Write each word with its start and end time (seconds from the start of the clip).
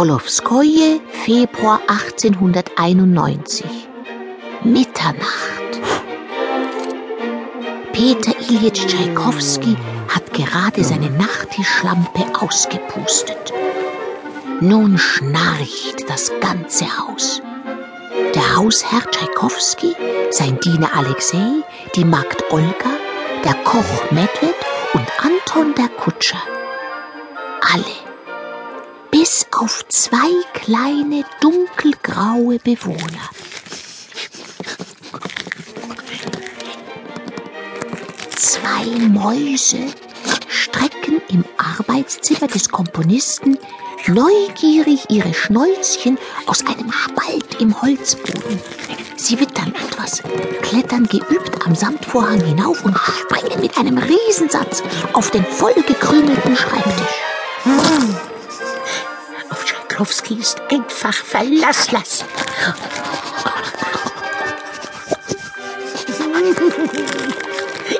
Cholowskoje, 0.00 0.98
Februar 1.12 1.78
1891. 1.86 3.66
Mitternacht. 4.64 5.80
Peter 7.92 8.32
Ilyich 8.48 8.86
Tschaikowski 8.86 9.76
hat 10.08 10.32
gerade 10.32 10.82
seine 10.84 11.10
Nachttischlampe 11.10 12.24
ausgepustet. 12.40 13.52
Nun 14.62 14.96
schnarcht 14.96 16.08
das 16.08 16.32
ganze 16.40 16.86
Haus. 16.86 17.42
Der 18.34 18.56
Hausherr 18.56 19.02
Tschaikowski, 19.10 19.94
sein 20.30 20.58
Diener 20.60 20.96
Alexei, 20.96 21.62
die 21.94 22.06
Magd 22.06 22.42
Olga, 22.50 22.96
der 23.44 23.52
Koch 23.64 24.10
Medved 24.10 24.54
und 24.94 25.06
Anton 25.22 25.74
der 25.74 25.90
Kutscher. 25.90 26.40
Alle. 27.74 28.09
Bis 29.10 29.46
auf 29.50 29.84
zwei 29.88 30.30
kleine 30.54 31.24
dunkelgraue 31.40 32.58
Bewohner. 32.58 33.30
Zwei 38.36 38.84
Mäuse 39.08 39.86
strecken 40.48 41.20
im 41.28 41.44
Arbeitszimmer 41.58 42.46
des 42.46 42.68
Komponisten 42.68 43.58
neugierig 44.06 45.06
ihre 45.08 45.34
Schnäuzchen 45.34 46.18
aus 46.46 46.64
einem 46.66 46.92
Spalt 46.92 47.60
im 47.60 47.80
Holzboden. 47.82 48.60
Sie 49.16 49.38
wittern 49.38 49.74
etwas, 49.74 50.22
klettern 50.62 51.06
geübt 51.06 51.66
am 51.66 51.74
Samtvorhang 51.74 52.42
hinauf 52.44 52.84
und 52.84 52.96
springen 52.96 53.60
mit 53.60 53.76
einem 53.76 53.98
Riesensatz 53.98 54.82
auf 55.12 55.30
den 55.30 55.44
vollgekrümelten 55.44 56.56
Schreibtisch. 56.56 57.39
Auf 60.00 60.08
Tschaikowski 60.08 60.34
ist 60.40 60.58
einfach 60.70 61.12
Verlass 61.12 61.92
lassen. 61.92 62.24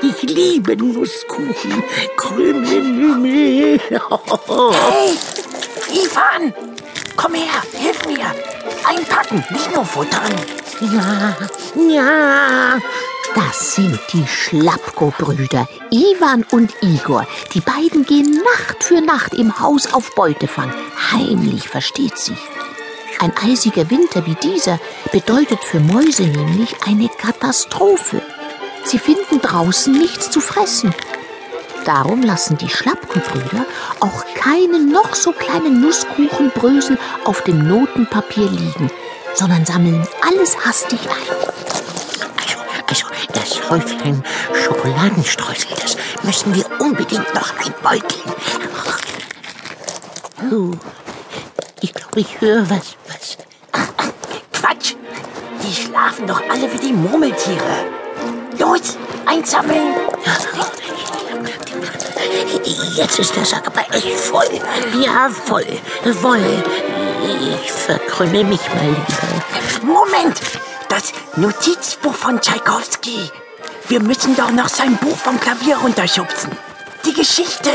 Ich 0.00 0.22
liebe 0.22 0.76
Nusskuchen. 0.76 1.84
Krümel, 2.16 3.78
Hey, 3.90 5.18
Ivan, 5.92 6.54
komm 7.16 7.34
her, 7.34 7.62
hilf 7.72 8.06
mir. 8.06 8.34
Einpacken, 8.88 9.44
nicht 9.50 9.74
nur 9.74 9.84
futtern. 9.84 10.34
Ja, 10.80 11.36
ja. 11.76 12.78
Das 13.34 13.76
sind 13.76 13.98
die 14.12 14.26
Schlappko-Brüder, 14.26 15.68
Ivan 15.90 16.44
und 16.50 16.74
Igor. 16.82 17.26
Die 17.54 17.60
beiden 17.60 18.04
gehen 18.04 18.42
Nacht 18.42 18.82
für 18.82 19.00
Nacht 19.00 19.34
im 19.34 19.60
Haus 19.60 19.92
auf 19.92 20.14
Beutefang. 20.14 20.72
Heimlich 21.12 21.68
versteht 21.68 22.18
sich. 22.18 22.38
Ein 23.20 23.32
eisiger 23.36 23.88
Winter 23.90 24.26
wie 24.26 24.34
dieser 24.34 24.80
bedeutet 25.12 25.62
für 25.62 25.78
Mäuse 25.78 26.24
nämlich 26.24 26.74
eine 26.86 27.08
Katastrophe. 27.08 28.22
Sie 28.84 28.98
finden 28.98 29.40
draußen 29.40 29.92
nichts 29.92 30.30
zu 30.30 30.40
fressen. 30.40 30.92
Darum 31.84 32.22
lassen 32.22 32.58
die 32.58 32.68
Schlappko-Brüder 32.68 33.64
auch 34.00 34.24
keine 34.34 34.80
noch 34.80 35.14
so 35.14 35.32
kleinen 35.32 35.80
Nusskuchenbrösel 35.80 36.98
auf 37.24 37.42
dem 37.44 37.66
Notenpapier 37.68 38.50
liegen, 38.50 38.90
sondern 39.34 39.64
sammeln 39.64 40.06
alles 40.26 40.66
hastig 40.66 41.00
ein. 41.08 41.59
Also, 42.90 43.06
das 43.32 43.70
Häufchen 43.70 44.24
Schokoladenstreusel, 44.64 45.70
das 45.80 45.96
müssen 46.24 46.54
wir 46.56 46.64
unbedingt 46.80 47.32
noch 47.34 47.56
einbeuteln. 47.56 48.34
Oh, 50.52 50.72
ich 51.80 51.94
glaube, 51.94 52.18
ich 52.20 52.40
höre 52.40 52.68
was, 52.68 52.96
was. 53.06 53.38
Quatsch, 54.52 54.96
die 55.62 55.72
schlafen 55.72 56.26
doch 56.26 56.42
alle 56.50 56.72
wie 56.72 56.78
die 56.78 56.92
Murmeltiere. 56.92 57.84
Los, 58.58 58.98
einsammeln. 59.24 59.94
Jetzt 62.96 63.18
ist 63.20 63.36
der 63.36 63.44
Sack 63.44 63.68
aber 63.68 63.82
echt 63.94 64.18
voll. 64.18 64.48
Ja, 65.00 65.28
voll, 65.28 65.66
voll. 66.20 66.64
Ich 67.62 67.70
verkrümmel 67.70 68.44
mich 68.44 68.60
mal 68.74 68.88
lieber. 68.88 69.94
Moment, 69.94 70.40
das 70.90 71.12
Notizbuch 71.36 72.14
von 72.14 72.40
Tschaikowski. 72.40 73.30
Wir 73.88 74.00
müssen 74.00 74.36
doch 74.36 74.50
noch 74.50 74.68
sein 74.68 74.96
Buch 74.96 75.16
vom 75.16 75.40
Klavier 75.40 75.76
runterschubsen. 75.78 76.50
Die 77.06 77.12
Geschichte. 77.12 77.70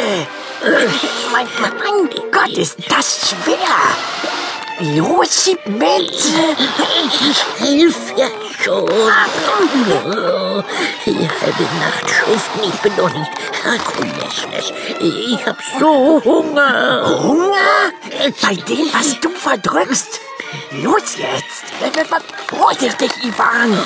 Mein, 1.32 1.48
mein 1.62 2.10
Gott, 2.32 2.58
ist 2.58 2.78
das 2.90 3.30
schwer. 3.30 4.96
Los, 4.98 5.44
schieb 5.44 5.66
mit. 5.68 6.12
Ich 6.12 7.46
helf 7.60 8.14
ja 8.18 8.28
schon. 8.62 8.84
Oh, 8.84 10.64
die 11.06 11.12
halbe 11.14 11.64
Nacht 11.80 12.10
schuften, 12.10 12.64
ich 12.64 12.82
bin 12.82 12.96
doch 12.98 13.14
nicht 13.14 13.32
Herkules. 13.64 14.74
Ich 15.00 15.46
hab 15.46 15.58
so 15.80 16.22
Hunger. 16.26 17.24
Hunger? 17.24 17.92
Bei 18.42 18.56
dem, 18.56 18.90
was 18.94 19.20
du 19.22 19.30
verdrückst? 19.30 20.20
Los 20.72 21.18
jetzt! 21.18 21.64
Vorsichtig, 22.48 23.12
Ivan! 23.24 23.78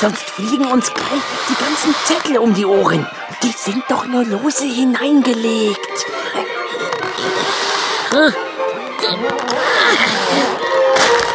Sonst 0.00 0.22
fliegen 0.22 0.66
uns 0.66 0.92
gleich 0.92 1.22
die 1.48 1.54
ganzen 1.62 1.94
Zettel 2.04 2.38
um 2.38 2.54
die 2.54 2.64
Ohren. 2.64 3.06
Die 3.42 3.52
sind 3.52 3.84
doch 3.88 4.06
nur 4.06 4.24
lose 4.24 4.64
hineingelegt. 4.64 6.06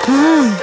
Hm. 0.06 0.58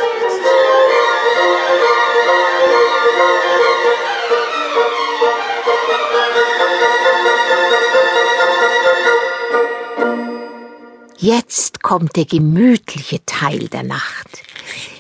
Jetzt 11.23 11.85
kommt 11.85 12.17
der 12.17 12.25
gemütliche 12.25 13.25
Teil 13.25 13.69
der 13.69 13.85
Nacht. 13.85 14.27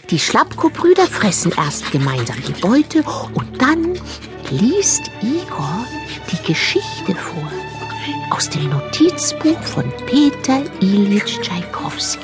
Die 0.08 0.20
Schlappko-Brüder 0.20 1.08
fressen 1.08 1.50
erst 1.50 1.90
gemeinsam 1.90 2.36
die 2.46 2.52
Beute 2.60 3.02
und 3.34 3.60
dann 3.60 3.98
liest 4.48 5.10
Igor 5.20 5.84
die 6.30 6.46
Geschichte 6.46 7.16
vor 7.16 7.50
aus 8.30 8.48
dem 8.48 8.70
Notizbuch 8.70 9.60
von 9.64 9.92
Peter 10.06 10.62
Ilyich 10.78 11.40
Tschaikowski. 11.40 12.20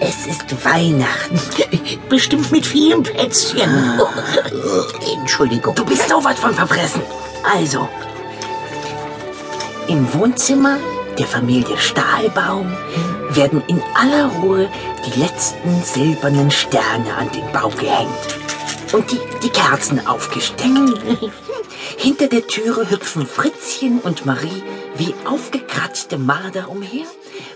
Es 0.00 0.26
ist 0.26 0.64
Weihnachten. 0.64 1.38
Bestimmt 2.08 2.50
mit 2.50 2.64
vielen 2.64 3.02
Plätzchen. 3.02 4.00
Oh, 4.00 5.20
Entschuldigung. 5.20 5.74
Du 5.74 5.84
bist 5.84 6.08
sowas 6.08 6.38
von 6.38 6.54
verfressen. 6.54 7.02
Also, 7.42 7.86
im 9.88 10.12
Wohnzimmer 10.14 10.78
der 11.18 11.26
Familie 11.26 11.76
Stahlbaum 11.76 12.72
werden 13.30 13.62
in 13.68 13.82
aller 13.94 14.26
Ruhe 14.40 14.68
die 15.06 15.20
letzten 15.20 15.82
silbernen 15.82 16.50
Sterne 16.50 17.14
an 17.14 17.30
den 17.32 17.50
Baum 17.52 17.74
gehängt 17.76 18.38
und 18.92 19.10
die, 19.10 19.20
die 19.42 19.50
Kerzen 19.50 20.06
aufgesteckt. 20.06 20.68
Hinter 21.98 22.28
der 22.28 22.46
Türe 22.46 22.90
hüpfen 22.90 23.26
Fritzchen 23.26 24.00
und 24.00 24.26
Marie 24.26 24.62
wie 24.96 25.14
aufgekratzte 25.24 26.18
Marder 26.18 26.68
umher, 26.68 27.06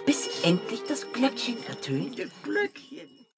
bis 0.06 0.42
endlich 0.42 0.80
das 0.88 1.12
Glöckchen 1.12 1.56
ertönt. 1.68 2.18
Das 2.18 2.28
Glöckchen. 2.42 2.87